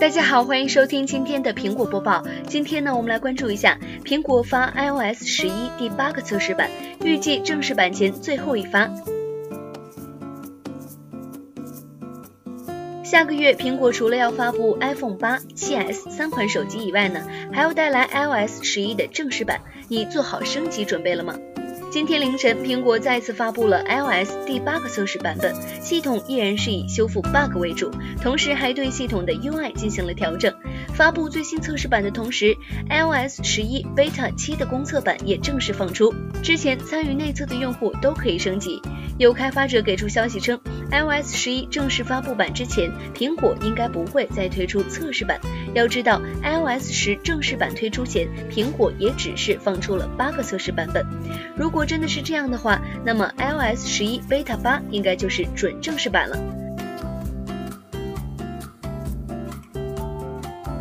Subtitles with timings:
[0.00, 2.22] 大家好，欢迎收听今天的苹果播报。
[2.48, 6.68] 今天呢，我们来关注一下苹果发 iOS 十一第八个测试版，
[7.02, 8.90] 预计正式版前最后一发。
[13.04, 19.60] 下个月，苹果除了要发布 iPhone 八、七 S 三款手机以外呢，还要带来 iOS 十一的正式版。
[19.88, 21.36] 你做好升级准备了吗？
[21.94, 27.88] 今天凌晨，苹果再次发布了 iOS 第八个测试版本，系统依然是以修复 bug 为主，
[28.20, 30.52] 同时还对系统的 UI 进行了调整。
[30.92, 32.56] 发布最新测试版的同时
[32.90, 38.82] ，iOS 十一 Beta 七的公测版也正式放出，之前参与内测的用户都可以升级。
[39.16, 40.58] 有开发者给出消息称
[40.90, 45.40] ，iOS 十一正式发布版之前，苹果应该不会再推出测试版。
[45.72, 51.06] 要知道，iOS 十正式版推出前，苹果也只是放出了八个测试版本。
[51.56, 56.63] 如果真的是这样的话，那么 iOS 十一 Beta 八应该就是准正式版了。